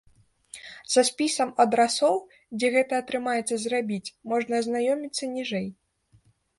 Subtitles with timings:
[0.93, 2.17] Са спісам адрасоў,
[2.57, 5.75] дзе гэта атрымаецца зрабіць, можна азнаёміцца ніжэй.